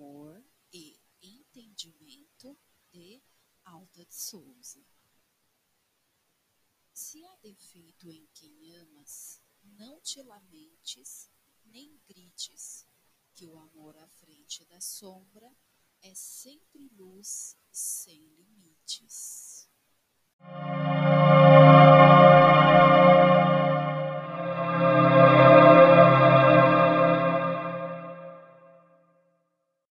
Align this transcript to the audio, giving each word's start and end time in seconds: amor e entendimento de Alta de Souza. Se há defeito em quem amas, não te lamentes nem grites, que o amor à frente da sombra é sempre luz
amor 0.00 0.42
e 0.72 0.98
entendimento 1.20 2.58
de 2.90 3.22
Alta 3.62 4.02
de 4.06 4.14
Souza. 4.14 4.82
Se 6.90 7.22
há 7.26 7.36
defeito 7.36 8.10
em 8.10 8.26
quem 8.32 8.72
amas, 8.76 9.42
não 9.62 10.00
te 10.00 10.22
lamentes 10.22 11.30
nem 11.66 11.98
grites, 12.08 12.86
que 13.34 13.46
o 13.46 13.58
amor 13.58 13.94
à 13.98 14.08
frente 14.08 14.64
da 14.64 14.80
sombra 14.80 15.54
é 16.00 16.14
sempre 16.14 16.88
luz 16.88 17.54